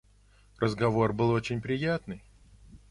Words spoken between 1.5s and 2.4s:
приятный.